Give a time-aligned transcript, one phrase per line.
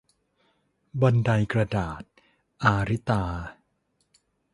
[1.01, 2.01] บันไดกระดาษ-
[2.63, 3.23] อาริตา